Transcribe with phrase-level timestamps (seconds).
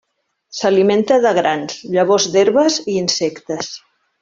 [0.59, 3.71] S'alimenta de grans, llavors d'herbes i insectes.